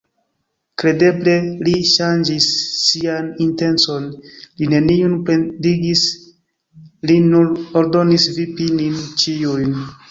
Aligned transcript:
Kredeble, 0.83 1.35
li 1.67 1.73
ŝanĝis 1.89 2.47
sian 2.85 3.29
intencon, 3.47 4.09
li 4.63 4.71
neniun 4.75 5.15
pendigis, 5.29 6.09
li 7.11 7.23
nur 7.31 7.55
ordonis 7.85 8.29
vipi 8.41 8.73
nin 8.83 9.01
ĉiujn. 9.25 9.83